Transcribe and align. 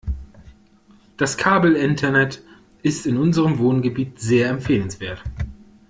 Das 1.17 1.37
Kabelinternet 1.37 2.41
ist 2.81 3.05
in 3.05 3.17
unserem 3.17 3.59
Wohngebiet 3.59 4.19
sehr 4.19 4.49
empfehlenswert. 4.49 5.21